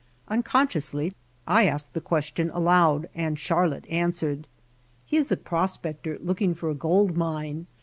Unconsciously 0.29 1.13
I 1.45 1.67
asked 1.67 1.93
the 1.93 2.01
question 2.01 2.49
aloud 2.55 3.07
and 3.13 3.37
Charlotte 3.37 3.85
answered: 3.87 4.47
"He 5.05 5.15
is 5.17 5.31
a 5.31 5.37
prospector 5.37 6.17
looking 6.23 6.55
for 6.55 6.71
a 6.71 6.73
gold 6.73 7.15
mine. 7.15 7.67